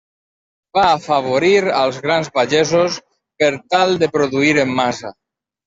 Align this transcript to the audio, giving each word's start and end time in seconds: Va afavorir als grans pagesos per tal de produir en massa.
Va 0.77 0.85
afavorir 0.93 1.51
als 1.81 1.99
grans 2.07 2.33
pagesos 2.39 2.99
per 3.45 3.53
tal 3.77 3.97
de 4.07 4.13
produir 4.19 4.53
en 4.67 4.77
massa. 4.85 5.17